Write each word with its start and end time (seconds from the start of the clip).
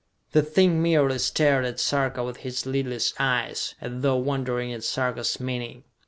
The 0.31 0.41
thing 0.41 0.81
merely 0.81 1.19
stared 1.19 1.63
at 1.63 1.79
Sarka 1.79 2.23
with 2.23 2.37
his 2.37 2.65
lidless 2.65 3.13
eyes, 3.19 3.75
as 3.79 4.01
though 4.01 4.15
wondering 4.15 4.73
at 4.73 4.83
Sarka's 4.83 5.39
meaning. 5.39 5.83